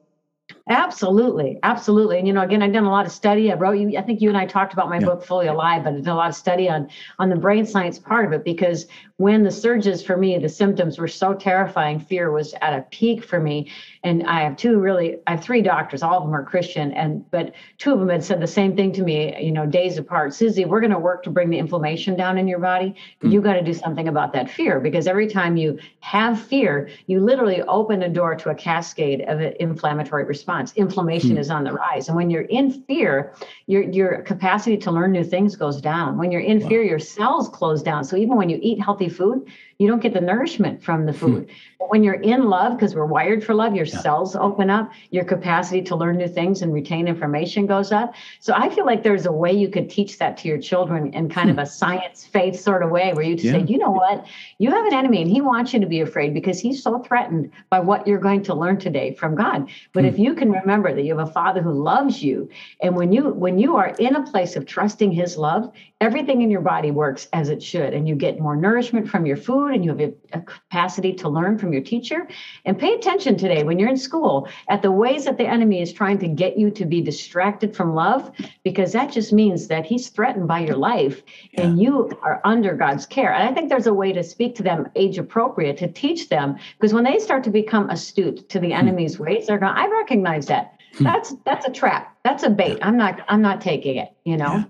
[0.70, 2.20] Absolutely, absolutely.
[2.20, 3.52] And you know, again, I've done a lot of study.
[3.52, 3.98] I wrote you.
[3.98, 5.06] I think you and I talked about my yeah.
[5.06, 7.98] book Fully Alive, but I did a lot of study on on the brain science
[7.98, 8.86] part of it because
[9.18, 12.00] when the surges for me, the symptoms were so terrifying.
[12.00, 13.72] Fear was at a peak for me,
[14.04, 15.18] and I have two really.
[15.26, 16.04] I have three doctors.
[16.04, 18.92] All of them are Christian, and but two of them had said the same thing
[18.94, 19.36] to me.
[19.44, 20.34] You know, days apart.
[20.34, 22.94] Susie, we're going to work to bring the inflammation down in your body.
[23.24, 23.32] Mm.
[23.32, 27.20] You got to do something about that fear because every time you have fear, you
[27.20, 30.74] literally open a door to a cascade of inflammatory response response.
[30.78, 31.38] Inflammation hmm.
[31.38, 32.08] is on the rise.
[32.08, 33.34] And when you're in fear,
[33.68, 36.18] your, your capacity to learn new things goes down.
[36.18, 36.70] When you're in wow.
[36.70, 38.04] fear, your cells close down.
[38.04, 39.48] So even when you eat healthy food,
[39.82, 41.50] you don't get the nourishment from the food.
[41.50, 41.56] Hmm.
[41.80, 43.98] But when you're in love, because we're wired for love, your yeah.
[43.98, 48.14] cells open up, your capacity to learn new things and retain information goes up.
[48.40, 51.30] So I feel like there's a way you could teach that to your children in
[51.30, 51.58] kind hmm.
[51.58, 53.54] of a science faith sort of way where you yeah.
[53.54, 54.28] say, you know what,
[54.60, 57.52] you have an enemy and he wants you to be afraid because he's so threatened
[57.72, 59.68] by what you're going to learn today from God.
[59.94, 60.10] But hmm.
[60.10, 62.50] if you can remember that you have a father who loves you,
[62.82, 66.52] and when you when you are in a place of trusting his love, everything in
[66.52, 69.84] your body works as it should, and you get more nourishment from your food and
[69.84, 72.28] you have a, a, capacity to learn from your teacher.
[72.66, 75.94] And pay attention today when you're in school at the ways that the enemy is
[75.94, 78.32] trying to get you to be distracted from love,
[78.64, 81.62] because that just means that he's threatened by your life yeah.
[81.62, 83.34] and you are under God's care.
[83.34, 86.58] And I think there's a way to speak to them age appropriate to teach them,
[86.78, 88.74] because when they start to become astute to the hmm.
[88.74, 89.24] enemy's hmm.
[89.24, 90.78] ways, they're going, I recognize that.
[90.96, 91.06] Hmm.
[91.06, 92.18] That's that's a trap.
[92.24, 92.80] That's a bait.
[92.82, 94.56] I'm not I'm not taking it, you know.
[94.56, 94.64] Yeah.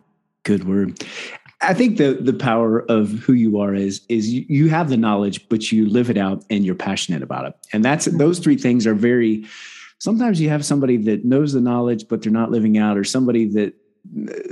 [0.43, 1.03] Good word.
[1.61, 4.97] I think the the power of who you are is is you, you have the
[4.97, 7.53] knowledge, but you live it out and you're passionate about it.
[7.71, 8.17] And that's mm-hmm.
[8.17, 9.45] those three things are very.
[9.99, 13.45] Sometimes you have somebody that knows the knowledge, but they're not living out, or somebody
[13.49, 13.75] that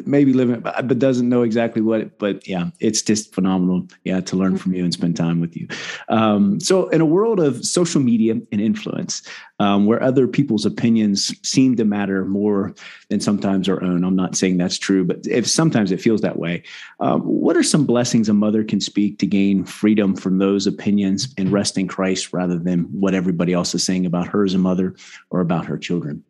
[0.05, 4.35] maybe living but doesn't know exactly what it, but yeah it's just phenomenal yeah to
[4.35, 5.67] learn from you and spend time with you.
[6.07, 9.23] Um, so in a world of social media and influence
[9.59, 12.73] um, where other people's opinions seem to matter more
[13.09, 16.37] than sometimes our own i'm not saying that's true but if sometimes it feels that
[16.37, 16.61] way
[16.99, 21.33] um, what are some blessings a mother can speak to gain freedom from those opinions
[21.37, 24.59] and rest in christ rather than what everybody else is saying about her as a
[24.59, 24.95] mother
[25.31, 26.23] or about her children?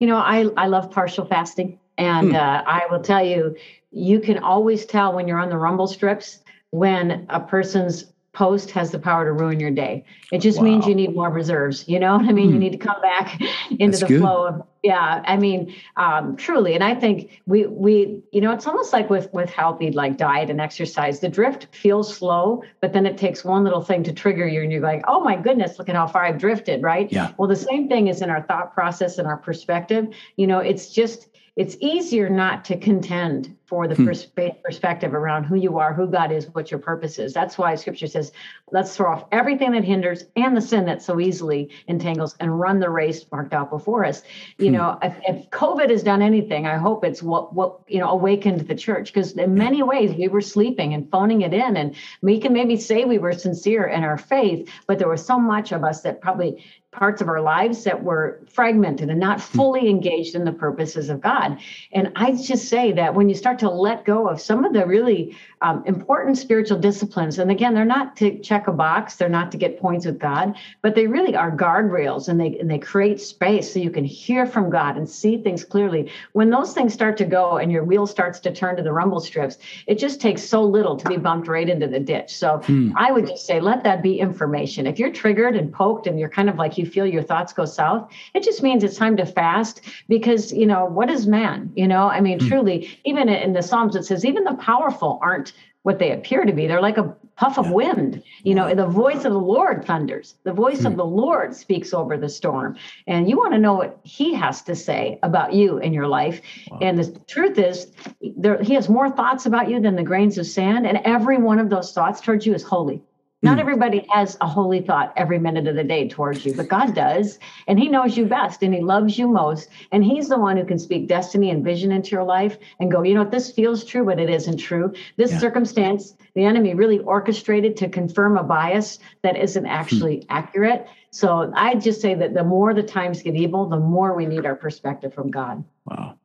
[0.00, 2.36] You know i i love partial fasting and hmm.
[2.36, 3.56] uh, I will tell you,
[3.90, 8.92] you can always tell when you're on the rumble strips when a person's post has
[8.92, 10.04] the power to ruin your day.
[10.30, 10.64] It just wow.
[10.64, 11.88] means you need more reserves.
[11.88, 12.48] You know what I mean?
[12.48, 12.52] Hmm.
[12.54, 14.20] You need to come back into That's the good.
[14.20, 15.24] flow of yeah.
[15.26, 19.32] I mean, um, truly, and I think we we you know it's almost like with
[19.32, 21.18] with healthy like diet and exercise.
[21.18, 24.70] The drift feels slow, but then it takes one little thing to trigger you, and
[24.70, 27.10] you're like, oh my goodness, look at how far I've drifted, right?
[27.10, 27.32] Yeah.
[27.38, 30.06] Well, the same thing is in our thought process and our perspective.
[30.36, 31.26] You know, it's just
[31.58, 34.06] it's easier not to contend for the hmm.
[34.06, 34.26] pers-
[34.64, 37.34] perspective around who you are, who God is, what your purpose is.
[37.34, 38.32] That's why scripture says,
[38.72, 42.80] let's throw off everything that hinders and the sin that so easily entangles and run
[42.80, 44.22] the race marked out before us.
[44.56, 44.72] You hmm.
[44.72, 48.66] know, if, if, COVID has done anything, I hope it's what, what you know, awakened
[48.66, 51.76] the church because in many ways we were sleeping and phoning it in.
[51.76, 55.38] And we can maybe say we were sincere in our faith, but there was so
[55.38, 59.56] much of us that probably parts of our lives that were fragmented and not hmm.
[59.58, 61.58] fully engaged in the purposes of God.
[61.92, 64.86] And I just say that when you start to let go of some of the
[64.86, 69.50] really um, important spiritual disciplines, and again, they're not to check a box, they're not
[69.52, 73.20] to get points with God, but they really are guardrails and they and they create
[73.20, 76.10] space so you can hear from God and see things clearly.
[76.32, 79.20] When those things start to go and your wheel starts to turn to the rumble
[79.20, 82.36] strips, it just takes so little to be bumped right into the ditch.
[82.36, 82.92] So hmm.
[82.96, 84.86] I would just say let that be information.
[84.86, 87.64] If you're triggered and poked and you're kind of like you feel your thoughts go
[87.64, 91.72] south, it just means it's time to fast because, you know, what is man?
[91.74, 92.48] You know, I mean, mm.
[92.48, 96.52] truly, even in the Psalms, it says, even the powerful aren't what they appear to
[96.52, 96.66] be.
[96.66, 98.22] They're like a puff of wind.
[98.42, 100.34] You know, the voice of the Lord thunders.
[100.42, 100.86] The voice mm.
[100.86, 100.98] of hmm.
[100.98, 102.76] the Lord speaks over the storm.
[103.06, 106.42] And you want to know what he has to say about you in your life.
[106.70, 106.80] Wow.
[106.82, 107.92] And the truth is,
[108.36, 110.86] there, he has more thoughts about you than the grains of sand.
[110.86, 113.02] And every one of those thoughts towards you is holy.
[113.40, 113.60] Not mm.
[113.60, 117.38] everybody has a holy thought every minute of the day towards you, but God does.
[117.68, 119.68] And He knows you best and He loves you most.
[119.92, 123.02] And He's the one who can speak destiny and vision into your life and go,
[123.02, 124.92] you know what, this feels true, but it isn't true.
[125.16, 125.38] This yeah.
[125.38, 129.70] circumstance, the enemy really orchestrated to confirm a bias that isn't hmm.
[129.70, 130.88] actually accurate.
[131.10, 134.46] So I just say that the more the times get evil, the more we need
[134.46, 135.64] our perspective from God.
[135.90, 136.18] Wow.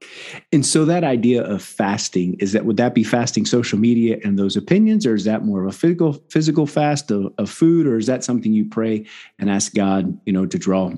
[0.52, 4.38] And so that idea of fasting is that would that be fasting social media and
[4.38, 7.98] those opinions, or is that more of a physical physical fast of, of food, or
[7.98, 9.06] is that something you pray
[9.40, 10.92] and ask God, you know, to draw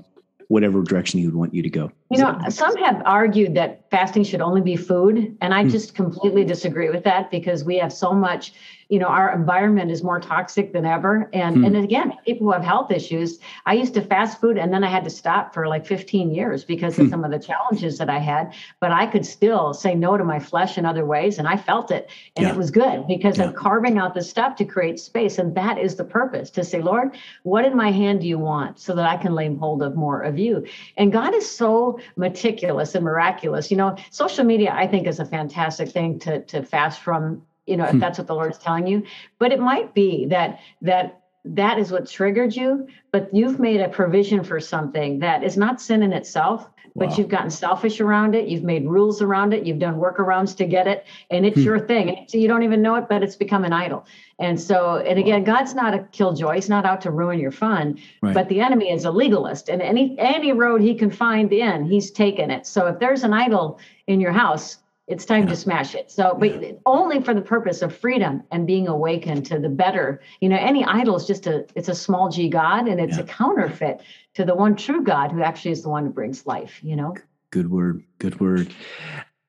[0.48, 1.92] whatever direction He would want you to go?
[2.10, 5.68] You know, some have argued that fasting should only be food, and I hmm.
[5.68, 8.52] just completely disagree with that because we have so much
[8.88, 11.64] you know our environment is more toxic than ever and hmm.
[11.64, 14.88] and again people who have health issues i used to fast food and then i
[14.88, 17.10] had to stop for like 15 years because of hmm.
[17.10, 20.38] some of the challenges that i had but i could still say no to my
[20.38, 22.52] flesh in other ways and i felt it and yeah.
[22.52, 23.44] it was good because yeah.
[23.44, 26.80] i'm carving out the stuff to create space and that is the purpose to say
[26.80, 29.96] lord what in my hand do you want so that i can lay hold of
[29.96, 30.64] more of you
[30.96, 35.24] and god is so meticulous and miraculous you know social media i think is a
[35.24, 37.98] fantastic thing to to fast from you know if hmm.
[37.98, 39.02] that's what the lord's telling you
[39.38, 43.88] but it might be that that that is what triggered you but you've made a
[43.88, 47.16] provision for something that is not sin in itself but wow.
[47.16, 50.86] you've gotten selfish around it you've made rules around it you've done workarounds to get
[50.88, 51.62] it and it's hmm.
[51.62, 54.04] your thing so you don't even know it but it's become an idol
[54.38, 57.98] and so and again god's not a killjoy he's not out to ruin your fun
[58.22, 58.34] right.
[58.34, 62.10] but the enemy is a legalist and any any road he can find in he's
[62.10, 65.50] taken it so if there's an idol in your house it's time yeah.
[65.50, 66.72] to smash it so but yeah.
[66.84, 70.84] only for the purpose of freedom and being awakened to the better you know any
[70.84, 73.22] idol is just a it's a small g god and it's yeah.
[73.22, 74.02] a counterfeit
[74.34, 77.14] to the one true god who actually is the one who brings life you know
[77.50, 78.72] good word good word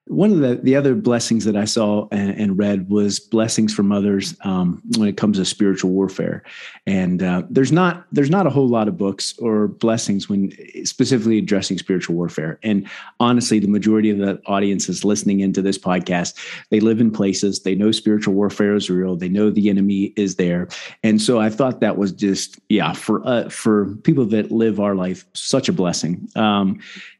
[0.09, 3.91] one of the, the other blessings that I saw and, and read was blessings from
[3.91, 6.43] others um, when it comes to spiritual warfare.
[6.85, 10.51] And uh, there's not there's not a whole lot of books or blessings when
[10.85, 12.59] specifically addressing spiritual warfare.
[12.63, 12.87] And
[13.19, 16.35] honestly, the majority of the audience is listening into this podcast.
[16.69, 19.15] They live in places they know spiritual warfare is real.
[19.15, 20.67] They know the enemy is there.
[21.03, 24.95] And so I thought that was just yeah for uh, for people that live our
[24.95, 26.29] life such a blessing.
[26.35, 26.79] Um,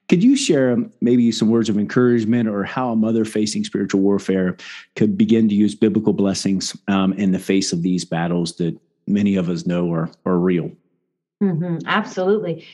[0.09, 4.55] could you share maybe some words of encouragement or how a mother facing spiritual warfare
[4.95, 9.35] could begin to use biblical blessings um, in the face of these battles that many
[9.35, 10.71] of us know are, are real?
[11.43, 12.65] Mm-hmm, absolutely.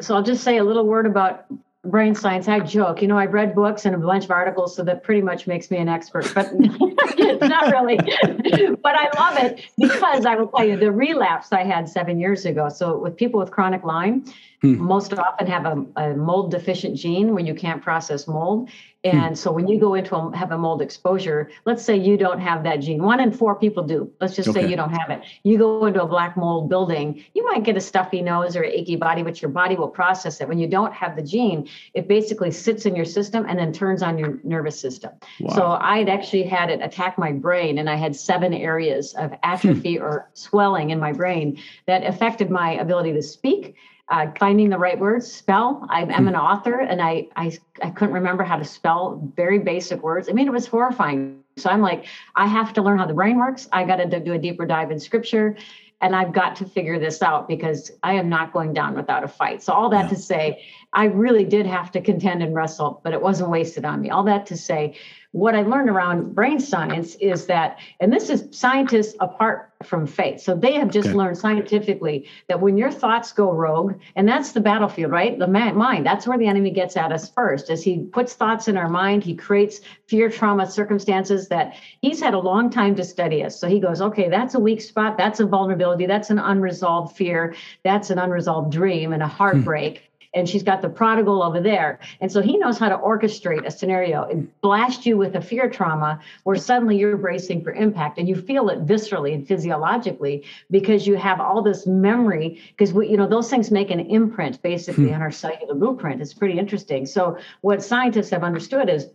[0.00, 1.46] So I'll just say a little word about
[1.84, 2.48] brain science.
[2.48, 5.20] I joke, you know, I've read books and a bunch of articles, so that pretty
[5.20, 7.96] much makes me an expert, but not really.
[7.96, 12.44] but I love it because I will tell you the relapse I had seven years
[12.44, 12.68] ago.
[12.68, 14.24] So with people with chronic Lyme,
[14.64, 14.82] hmm.
[14.82, 18.70] most often have a, a, mold deficient gene where you can't process mold.
[19.04, 19.16] Hmm.
[19.16, 22.40] And so when you go into a, have a mold exposure, let's say you don't
[22.40, 23.02] have that gene.
[23.02, 24.10] One in four people do.
[24.20, 24.62] Let's just okay.
[24.62, 25.22] say you don't have it.
[25.42, 28.96] You go into a black mold building, you might get a stuffy nose or achy
[28.96, 30.48] body, but your body will process it.
[30.48, 34.02] When you don't have the gene, it basically sits in your system and then turns
[34.02, 35.12] on your nervous system.
[35.40, 35.54] Wow.
[35.54, 39.96] So I'd actually had it attack my brain, and I had seven areas of atrophy
[39.96, 40.02] hmm.
[40.02, 43.74] or swelling in my brain that affected my ability to speak
[44.08, 45.86] uh, finding the right words, spell.
[45.88, 50.02] I, am an author, and I, I I couldn't remember how to spell very basic
[50.02, 50.28] words.
[50.28, 51.42] I mean, it was horrifying.
[51.56, 52.04] So I'm like,
[52.36, 53.68] I have to learn how the brain works.
[53.72, 55.56] I got to do a deeper dive in scripture,
[56.02, 59.28] and I've got to figure this out because I am not going down without a
[59.28, 59.62] fight.
[59.62, 60.08] So all that yeah.
[60.10, 64.02] to say, I really did have to contend and wrestle, but it wasn't wasted on
[64.02, 64.10] me.
[64.10, 64.96] All that to say,
[65.34, 70.40] what I learned around brain science is that, and this is scientists apart from faith.
[70.40, 71.16] So they have just okay.
[71.16, 75.36] learned scientifically that when your thoughts go rogue, and that's the battlefield, right?
[75.36, 77.68] The mind, that's where the enemy gets at us first.
[77.68, 82.34] As he puts thoughts in our mind, he creates fear, trauma, circumstances that he's had
[82.34, 83.58] a long time to study us.
[83.58, 85.18] So he goes, okay, that's a weak spot.
[85.18, 86.06] That's a vulnerability.
[86.06, 87.56] That's an unresolved fear.
[87.82, 89.32] That's an unresolved dream and a hmm.
[89.32, 89.98] heartbreak.
[89.98, 91.98] Hmm and she's got the prodigal over there.
[92.20, 95.70] And so he knows how to orchestrate a scenario and blast you with a fear
[95.70, 101.06] trauma where suddenly you're bracing for impact and you feel it viscerally and physiologically because
[101.06, 105.08] you have all this memory because we you know those things make an imprint basically
[105.08, 105.14] hmm.
[105.14, 106.20] on our cellular blueprint.
[106.20, 107.06] It's pretty interesting.
[107.06, 109.08] So what scientists have understood is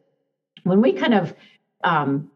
[0.64, 1.34] when we kind of
[1.84, 2.32] um,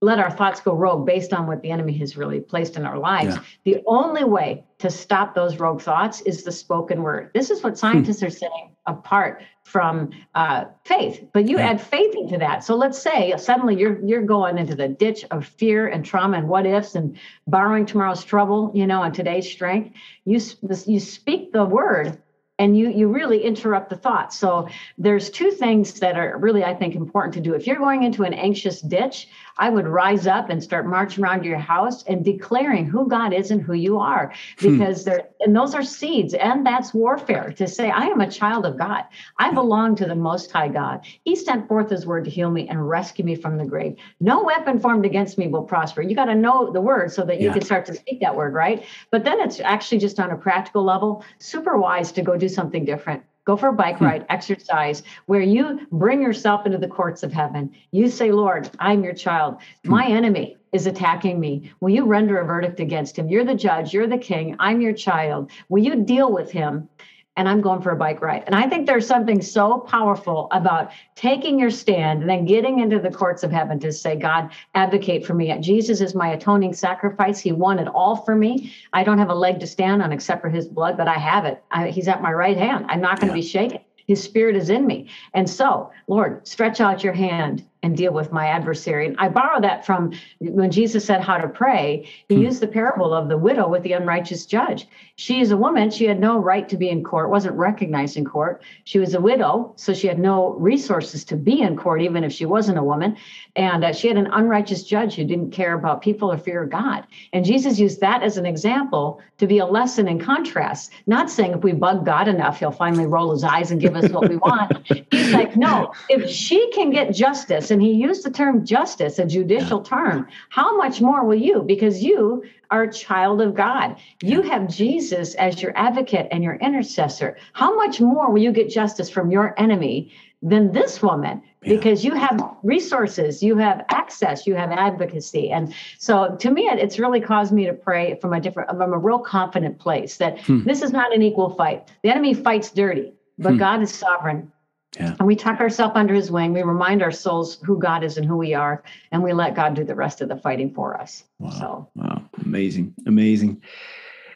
[0.00, 2.98] let our thoughts go rogue based on what the enemy has really placed in our
[2.98, 3.36] lives.
[3.36, 3.42] Yeah.
[3.64, 7.30] The only way to stop those rogue thoughts is the spoken word.
[7.34, 8.26] This is what scientists hmm.
[8.26, 11.24] are saying apart from uh, faith.
[11.32, 11.70] But you yeah.
[11.70, 12.64] add faith into that.
[12.64, 16.48] So let's say suddenly you're you're going into the ditch of fear and trauma and
[16.48, 17.16] what ifs and
[17.46, 19.94] borrowing tomorrow's trouble, you know, and today's strength.
[20.24, 20.40] You
[20.86, 22.18] you speak the word
[22.58, 24.68] and you you really interrupt the thought so
[24.98, 28.22] there's two things that are really i think important to do if you're going into
[28.24, 32.86] an anxious ditch i would rise up and start marching around your house and declaring
[32.86, 34.32] who god is and who you are.
[34.58, 34.78] Hmm.
[34.78, 35.10] because hmm.
[35.10, 38.78] there and those are seeds and that's warfare to say i am a child of
[38.78, 39.04] god.
[39.38, 41.04] I belong to the most high god.
[41.24, 43.96] He sent forth his word to heal me and rescue me from the grave.
[44.20, 46.02] No weapon formed against me will prosper.
[46.02, 47.54] You got to know the word so that you yeah.
[47.54, 48.84] can start to speak that word right?
[49.10, 52.84] But then it's actually just on a practical level super wise to go do something
[52.84, 54.04] different Go for a bike hmm.
[54.04, 57.72] ride, exercise, where you bring yourself into the courts of heaven.
[57.90, 59.56] You say, Lord, I'm your child.
[59.84, 60.12] My hmm.
[60.12, 61.70] enemy is attacking me.
[61.80, 63.28] Will you render a verdict against him?
[63.28, 65.50] You're the judge, you're the king, I'm your child.
[65.68, 66.88] Will you deal with him?
[67.36, 68.44] And I'm going for a bike ride.
[68.46, 72.98] And I think there's something so powerful about taking your stand and then getting into
[72.98, 75.56] the courts of heaven to say, God, advocate for me.
[75.60, 77.40] Jesus is my atoning sacrifice.
[77.40, 78.74] He won it all for me.
[78.92, 81.46] I don't have a leg to stand on except for his blood, but I have
[81.46, 81.62] it.
[81.70, 82.86] I, he's at my right hand.
[82.88, 83.42] I'm not going to yeah.
[83.42, 83.80] be shaken.
[84.06, 85.08] His spirit is in me.
[85.32, 89.06] And so, Lord, stretch out your hand and deal with my adversary.
[89.06, 92.08] And I borrow that from when Jesus said how to pray.
[92.28, 92.42] He hmm.
[92.42, 94.86] used the parable of the widow with the unrighteous judge.
[95.16, 95.90] She is a woman.
[95.90, 98.62] She had no right to be in court, wasn't recognized in court.
[98.84, 102.32] She was a widow, so she had no resources to be in court, even if
[102.32, 103.16] she wasn't a woman.
[103.56, 107.06] And uh, she had an unrighteous judge who didn't care about people or fear God.
[107.32, 111.52] And Jesus used that as an example to be a lesson in contrast, not saying
[111.52, 114.36] if we bug God enough, he'll finally roll his eyes and give us what we
[114.36, 114.86] want.
[115.10, 119.26] He's like, no, if she can get justice, and he used the term justice, a
[119.26, 119.88] judicial yeah.
[119.88, 120.28] term.
[120.50, 121.62] How much more will you?
[121.62, 123.96] Because you are a child of God.
[124.22, 127.36] You have Jesus as your advocate and your intercessor.
[127.54, 131.42] How much more will you get justice from your enemy than this woman?
[131.62, 131.74] Yeah.
[131.74, 135.50] Because you have resources, you have access, you have advocacy.
[135.50, 138.98] And so to me, it's really caused me to pray from a different, from a
[138.98, 140.64] real confident place that hmm.
[140.64, 141.90] this is not an equal fight.
[142.02, 143.58] The enemy fights dirty, but hmm.
[143.58, 144.52] God is sovereign
[144.98, 145.16] yeah.
[145.18, 146.52] And we tuck ourselves under his wing.
[146.52, 149.74] We remind our souls who God is and who we are, and we let God
[149.74, 151.24] do the rest of the fighting for us.
[151.38, 151.50] Wow.
[151.50, 151.88] So.
[151.94, 152.22] Wow.
[152.44, 152.94] Amazing.
[153.06, 153.62] Amazing.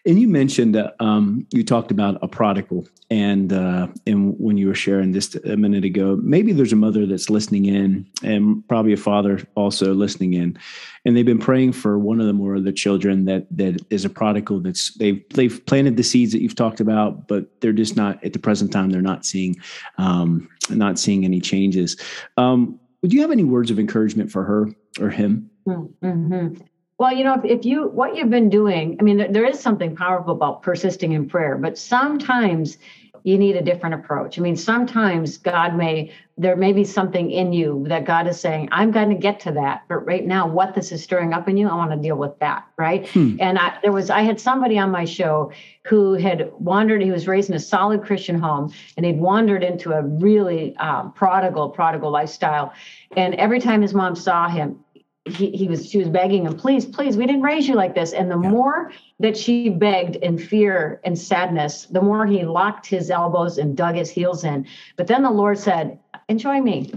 [0.06, 4.68] And you mentioned uh, um, you talked about a prodigal, and uh, and when you
[4.68, 8.92] were sharing this a minute ago, maybe there's a mother that's listening in, and probably
[8.92, 10.56] a father also listening in,
[11.04, 14.08] and they've been praying for one of them or the children that that is a
[14.08, 14.60] prodigal.
[14.60, 18.32] That's they've they've planted the seeds that you've talked about, but they're just not at
[18.32, 18.90] the present time.
[18.90, 19.56] They're not seeing
[19.98, 21.96] um, not seeing any changes.
[22.36, 24.68] Um, would you have any words of encouragement for her
[25.00, 25.50] or him?
[25.66, 26.62] Mm-hmm.
[26.98, 29.60] Well, you know, if, if you what you've been doing, I mean, there, there is
[29.60, 32.78] something powerful about persisting in prayer, but sometimes
[33.22, 34.38] you need a different approach.
[34.38, 38.68] I mean, sometimes God may there may be something in you that God is saying,
[38.70, 41.56] I'm going to get to that, but right now, what this is stirring up in
[41.56, 43.08] you, I want to deal with that, right?
[43.08, 43.36] Hmm.
[43.40, 45.50] And I, there was I had somebody on my show
[45.84, 47.02] who had wandered.
[47.02, 51.12] He was raised in a solid Christian home, and he'd wandered into a really um,
[51.12, 52.72] prodigal, prodigal lifestyle.
[53.16, 54.78] And every time his mom saw him,
[55.26, 58.12] he, he was she was begging him please please we didn't raise you like this
[58.12, 58.48] and the yeah.
[58.48, 63.76] more that she begged in fear and sadness the more he locked his elbows and
[63.76, 66.92] dug his heels in but then the lord said enjoy me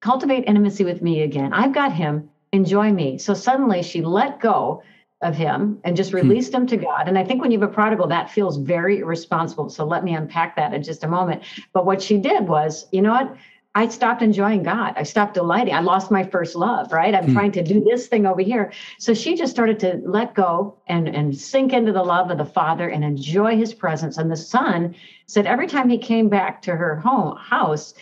[0.00, 4.82] cultivate intimacy with me again i've got him enjoy me so suddenly she let go
[5.22, 6.16] of him and just hmm.
[6.16, 6.62] released hmm.
[6.62, 7.08] him to God.
[7.08, 9.70] And I think when you have a prodigal, that feels very irresponsible.
[9.70, 11.44] So let me unpack that in just a moment.
[11.72, 13.36] But what she did was, you know what?
[13.74, 14.94] I stopped enjoying God.
[14.96, 15.74] I stopped delighting.
[15.74, 17.14] I lost my first love, right?
[17.14, 17.32] I'm mm.
[17.32, 18.70] trying to do this thing over here.
[18.98, 22.44] So she just started to let go and, and sink into the love of the
[22.44, 24.18] Father and enjoy his presence.
[24.18, 24.94] And the Son
[25.26, 27.94] said every time he came back to her home house,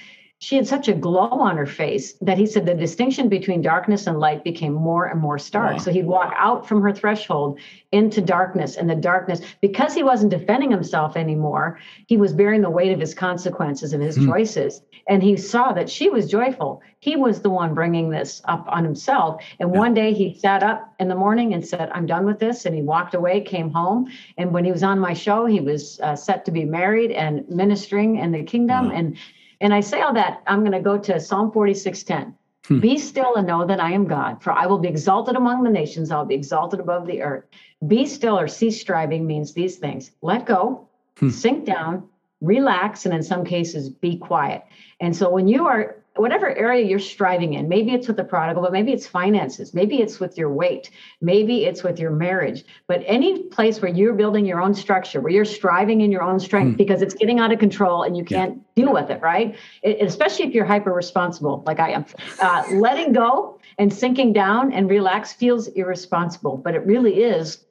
[0.42, 4.06] she had such a glow on her face that he said the distinction between darkness
[4.06, 5.72] and light became more and more stark.
[5.72, 5.78] Wow.
[5.78, 7.60] So he'd walk out from her threshold
[7.92, 12.70] into darkness, and the darkness, because he wasn't defending himself anymore, he was bearing the
[12.70, 14.26] weight of his consequences and his mm.
[14.26, 14.80] choices.
[15.08, 16.80] And he saw that she was joyful.
[17.00, 19.42] He was the one bringing this up on himself.
[19.58, 19.78] And yeah.
[19.78, 22.64] one day he sat up in the morning and said, I'm done with this.
[22.64, 24.08] And he walked away, came home.
[24.38, 27.46] And when he was on my show, he was uh, set to be married and
[27.48, 28.88] ministering in the kingdom.
[28.88, 28.94] Wow.
[28.94, 29.16] And
[29.60, 32.34] and I say all that, I'm going to go to Psalm 46:10.
[32.66, 32.80] Hmm.
[32.80, 35.70] Be still and know that I am God, for I will be exalted among the
[35.70, 37.44] nations, I'll be exalted above the earth.
[37.86, 41.30] Be still or cease striving means these things let go, hmm.
[41.30, 42.08] sink down,
[42.40, 44.64] relax, and in some cases, be quiet.
[45.00, 48.62] And so when you are whatever area you're striving in, maybe it's with the prodigal,
[48.62, 53.02] but maybe it's finances, maybe it's with your weight, maybe it's with your marriage, but
[53.06, 56.74] any place where you're building your own structure, where you're striving in your own strength
[56.74, 56.76] mm.
[56.76, 58.84] because it's getting out of control and you can't yeah.
[58.84, 59.56] deal with it, right?
[59.82, 62.04] It, especially if you're hyper responsible, like I am.
[62.40, 67.64] Uh, letting go and sinking down and relax feels irresponsible, but it really is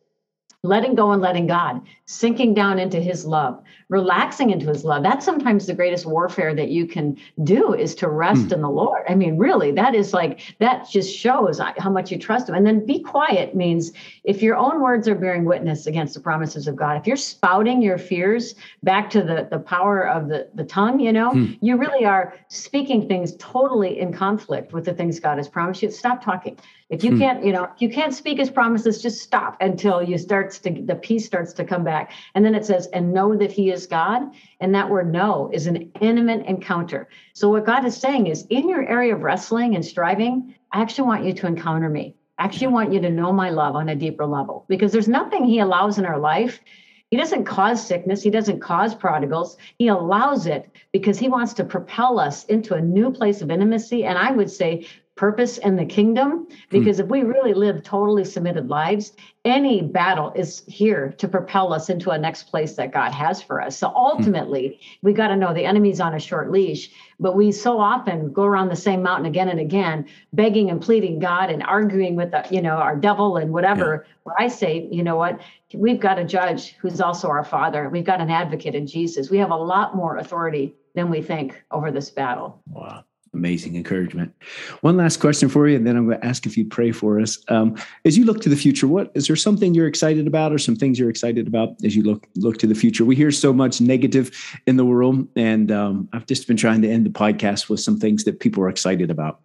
[0.63, 5.01] letting go and letting God, sinking down into his love, relaxing into his love.
[5.01, 8.53] That's sometimes the greatest warfare that you can do is to rest mm.
[8.53, 9.03] in the Lord.
[9.09, 12.55] I mean, really, that is like, that just shows how much you trust him.
[12.55, 13.91] And then be quiet means
[14.23, 17.81] if your own words are bearing witness against the promises of God, if you're spouting
[17.81, 21.57] your fears back to the, the power of the, the tongue, you know, mm.
[21.61, 25.89] you really are speaking things totally in conflict with the things God has promised you.
[25.89, 26.57] Stop talking.
[26.89, 27.19] If you mm.
[27.19, 30.71] can't, you know, if you can't speak his promises, just stop until you starts to
[30.71, 33.78] the peace starts to come back and then it says and know that he is
[33.85, 34.23] god
[34.59, 38.69] and that word no is an intimate encounter so what god is saying is in
[38.69, 42.67] your area of wrestling and striving i actually want you to encounter me I actually
[42.67, 45.97] want you to know my love on a deeper level because there's nothing he allows
[45.97, 46.61] in our life
[47.09, 48.21] he doesn't cause sickness.
[48.21, 49.57] He doesn't cause prodigals.
[49.79, 54.05] He allows it because he wants to propel us into a new place of intimacy.
[54.05, 54.85] And I would say
[55.19, 56.47] purpose in the kingdom.
[56.69, 57.03] Because hmm.
[57.03, 59.11] if we really live totally submitted lives,
[59.43, 63.61] any battle is here to propel us into a next place that God has for
[63.61, 63.77] us.
[63.77, 65.07] So ultimately, hmm.
[65.07, 66.89] we got to know the enemy's on a short leash,
[67.19, 71.19] but we so often go around the same mountain again and again, begging and pleading
[71.19, 74.05] God and arguing with the, you know, our devil and whatever.
[74.07, 74.13] Yeah.
[74.23, 75.41] Where I say, you know what,
[75.73, 77.89] we've got a judge who's also our father.
[77.89, 79.29] We've got an advocate in Jesus.
[79.29, 82.61] We have a lot more authority than we think over this battle.
[82.69, 83.03] Wow
[83.39, 84.33] amazing encouragement.
[84.81, 87.19] One last question for you, and then I'm going to ask if you pray for
[87.19, 87.37] us.
[87.47, 90.59] Um, as you look to the future, what is there something you're excited about, or
[90.59, 93.05] some things you're excited about as you look look to the future?
[93.05, 94.25] We hear so much negative
[94.67, 97.97] in the world, and um, I've just been trying to end the podcast with some
[97.97, 99.39] things that people are excited about.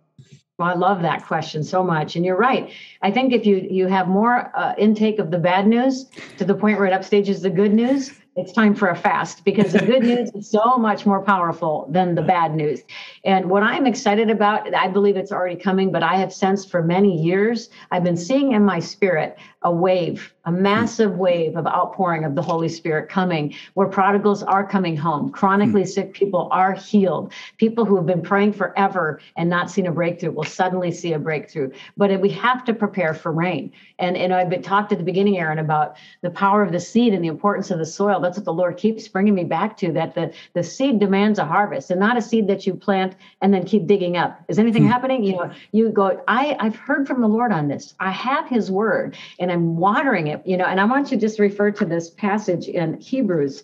[0.59, 2.72] Well, I love that question so much, and you're right.
[3.03, 6.07] I think if you you have more uh, intake of the bad news
[6.38, 9.72] to the point where it upstages the good news, it's time for a fast because
[9.72, 12.82] the good news is so much more powerful than the bad news.
[13.24, 16.82] And what I'm excited about, I believe it's already coming, but I have sensed for
[16.82, 22.25] many years, I've been seeing in my spirit a wave, a massive wave of outpouring
[22.25, 25.89] of the Holy Spirit coming, where prodigals are coming home, chronically mm.
[25.89, 30.31] sick people are healed, people who have been praying forever and not seen a breakthrough
[30.31, 31.71] will suddenly see a breakthrough.
[31.97, 33.73] But we have to prepare for rain.
[33.99, 37.15] And, and I've been talked at the beginning, Aaron, about the power of the seed
[37.15, 39.93] and the importance of the soil that's what the Lord keeps bringing me back to
[39.93, 43.53] that the, the seed demands a harvest and not a seed that you plant and
[43.53, 44.43] then keep digging up.
[44.49, 44.89] Is anything hmm.
[44.89, 45.25] happening?
[45.25, 47.95] You know, you go, I, I've heard from the Lord on this.
[48.01, 51.20] I have his word and I'm watering it, you know, and I want you to
[51.20, 53.62] just refer to this passage in Hebrews.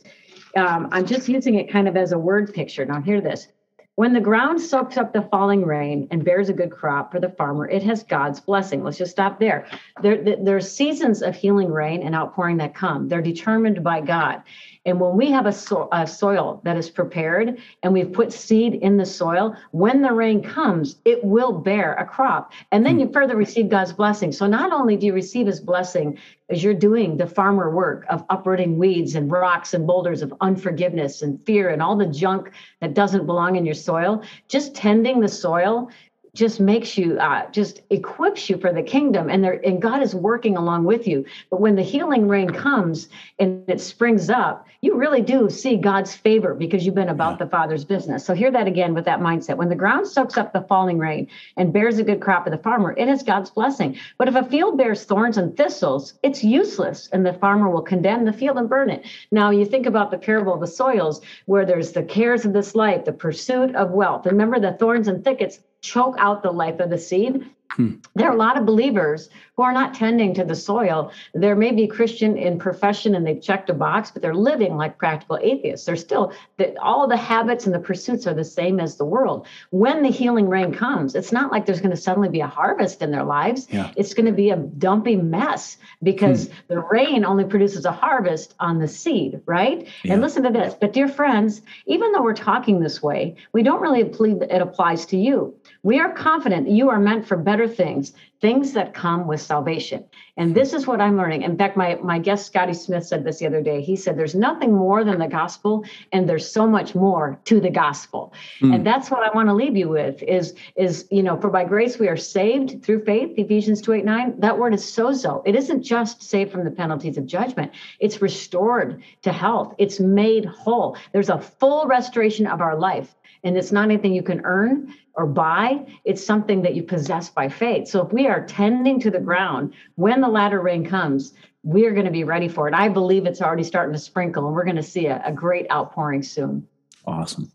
[0.57, 2.85] Um, I'm just using it kind of as a word picture.
[2.85, 3.49] Now, hear this.
[3.97, 7.29] When the ground soaks up the falling rain and bears a good crop for the
[7.29, 8.85] farmer, it has God's blessing.
[8.85, 9.67] Let's just stop there.
[10.01, 13.09] There, there's seasons of healing rain and outpouring that come.
[13.09, 14.43] They're determined by God.
[14.87, 18.75] And when we have a, so, a, soil that is prepared and we've put seed
[18.75, 22.53] in the soil, when the rain comes, it will bear a crop.
[22.73, 23.01] And then hmm.
[23.01, 24.33] you further receive God's blessing.
[24.33, 26.19] So not only do you receive his blessing
[26.49, 31.21] as you're doing the farmer work of uprooting weeds and rocks and boulders of unforgiveness
[31.21, 32.51] and fear and all the junk
[32.81, 35.91] that doesn't belong in your soil, just tending the soil
[36.35, 40.15] just makes you uh, just equips you for the kingdom and there and god is
[40.15, 41.25] working along with you.
[41.51, 43.09] But when the healing rain comes
[43.39, 47.45] and it springs up you really do see god's favor because you've been about yeah.
[47.45, 48.25] the father's business.
[48.25, 49.57] So hear that again with that mindset.
[49.57, 51.27] When the ground soaks up the falling rain
[51.57, 53.99] and bears a good crop of the farmer it is god's blessing.
[54.19, 58.25] But if a field bears thorns and thistles it's useless and the farmer will condemn
[58.25, 59.05] the field and burn it.
[59.31, 62.75] Now you think about the parable of the soils where there's the cares of this
[62.75, 64.27] life the pursuit of wealth.
[64.27, 67.45] Remember the thorns and thickets choke out the life of the seed.
[67.71, 67.97] Hmm.
[68.17, 71.13] There are a lot of believers who are not tending to the soil.
[71.35, 74.99] There may be Christian in profession and they've checked a box, but they're living like
[74.99, 75.87] practical atheists.
[75.87, 79.47] They're still, the, all the habits and the pursuits are the same as the world.
[79.71, 83.03] When the healing rain comes, it's not like there's going to suddenly be a harvest
[83.03, 83.69] in their lives.
[83.71, 83.93] Yeah.
[83.97, 86.55] It's going to be a dumpy mess because hmm.
[86.69, 89.87] the rain only produces a harvest on the seed, right?
[90.03, 90.15] Yeah.
[90.15, 90.75] And listen to this.
[90.75, 94.61] But, dear friends, even though we're talking this way, we don't really believe that it
[94.61, 95.55] applies to you.
[95.83, 100.05] We are confident you are meant for better things things that come with salvation.
[100.37, 101.43] And this is what I'm learning.
[101.43, 103.83] In fact, my, my guest Scotty Smith said this the other day.
[103.83, 107.69] He said, There's nothing more than the gospel, and there's so much more to the
[107.69, 108.33] gospel.
[108.61, 108.77] Mm.
[108.77, 111.65] And that's what I want to leave you with is, is, you know, for by
[111.65, 114.41] grace we are saved through faith, Ephesians 2 8 9.
[114.41, 115.43] That word is sozo.
[115.45, 120.47] It isn't just saved from the penalties of judgment, it's restored to health, it's made
[120.47, 120.97] whole.
[121.13, 123.15] There's a full restoration of our life.
[123.43, 127.49] And it's not anything you can earn or buy, it's something that you possess by
[127.49, 127.89] faith.
[127.89, 132.07] So if we are tending to the ground when the latter rain comes, we're going
[132.07, 132.75] to be ready for it.
[132.75, 135.71] I believe it's already starting to sprinkle, and we're going to see a, a great
[135.71, 136.67] outpouring soon.
[137.07, 137.51] Awesome.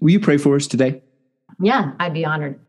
[0.00, 1.02] Will you pray for us today?
[1.60, 2.60] Yeah, I'd be honored.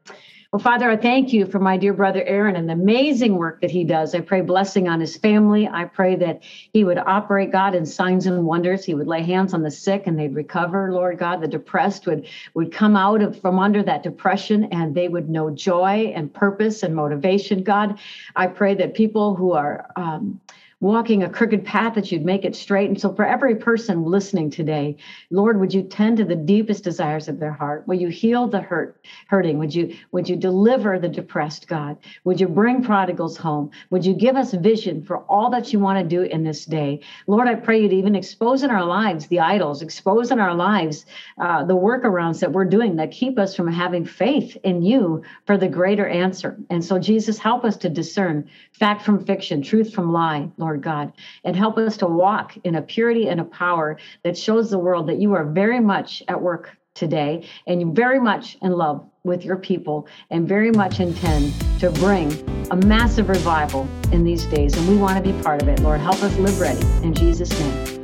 [0.52, 3.70] Well, Father, I thank you for my dear brother Aaron and the amazing work that
[3.70, 4.16] he does.
[4.16, 5.68] I pray blessing on his family.
[5.68, 8.84] I pray that he would operate, God, in signs and wonders.
[8.84, 11.42] He would lay hands on the sick and they'd recover, Lord God.
[11.42, 15.52] The depressed would, would come out of from under that depression and they would know
[15.52, 18.00] joy and purpose and motivation, God.
[18.36, 20.42] I pray that people who are um,
[20.82, 22.90] walking a crooked path that you'd make it straight.
[22.90, 24.96] And so, for every person listening today,
[25.30, 27.88] Lord, would you tend to the deepest desires of their heart?
[27.88, 29.58] Will you heal the hurt, hurting?
[29.60, 31.98] Would you would you deliver the depressed, God?
[32.24, 33.72] Would you bring prodigals home?
[33.90, 37.02] Would you give us vision for all that you want to do in this day?
[37.28, 41.06] Lord, I pray you'd even expose in our lives the idols, expose in our lives
[41.40, 45.58] uh, the workarounds that we're doing that keep us from having faith in you for
[45.58, 46.58] the greater answer.
[46.70, 51.14] And so, Jesus, help us to discern fact from fiction, truth from lie, Lord God,
[51.46, 55.08] and help us to walk in a purity and a power that shows the world
[55.08, 59.58] that you are very much at work today and very much in love with your
[59.58, 62.32] people and very much intend to bring
[62.70, 64.78] a massive revival in these days.
[64.78, 65.80] And we want to be part of it.
[65.80, 66.86] Lord, help us live ready.
[67.04, 67.99] In Jesus' name.